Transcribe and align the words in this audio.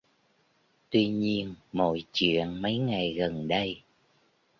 Tuy 0.89 1.07
nhiên 1.07 1.53
mọi 1.73 2.03
chuyện 2.13 2.61
mấy 2.61 2.77
ngày 2.77 3.13
gần 3.13 3.47
đây 3.47 3.81